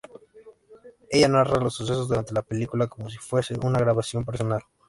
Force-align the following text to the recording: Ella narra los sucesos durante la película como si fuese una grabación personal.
Ella 1.11 1.27
narra 1.27 1.61
los 1.61 1.75
sucesos 1.75 2.07
durante 2.07 2.33
la 2.33 2.41
película 2.41 2.87
como 2.87 3.07
si 3.07 3.19
fuese 3.19 3.53
una 3.61 3.77
grabación 3.77 4.25
personal. 4.25 4.63